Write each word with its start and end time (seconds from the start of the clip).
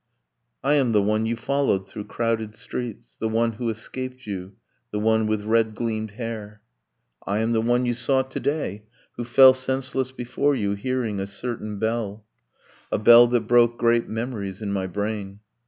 'I 0.63 0.73
am 0.73 0.91
the 0.93 1.01
one 1.03 1.27
you 1.27 1.35
followed 1.35 1.87
through 1.87 2.05
crowded 2.05 2.55
streets, 2.55 3.15
The 3.19 3.29
one 3.29 3.51
who 3.51 3.69
escaped 3.69 4.25
you, 4.25 4.53
the 4.89 4.97
one 4.97 5.27
with 5.27 5.43
red 5.43 5.75
gleamed 5.75 6.13
hair.' 6.13 6.59
'I 7.27 7.37
am 7.37 7.51
the 7.51 7.61
one 7.61 7.85
you 7.85 7.93
saw 7.93 8.23
to 8.23 8.39
day, 8.39 8.85
who 9.17 9.23
fell 9.23 9.53
Senseless 9.53 10.11
before 10.11 10.55
you, 10.55 10.73
hearing 10.73 11.19
a 11.19 11.27
certain 11.27 11.77
bell: 11.77 12.25
A 12.91 12.97
bell 12.97 13.27
that 13.27 13.41
broke 13.41 13.77
great 13.77 14.09
memories 14.09 14.59
in 14.59 14.73
my 14.73 14.87
brain.' 14.87 15.39